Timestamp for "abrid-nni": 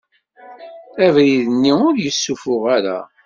1.05-1.73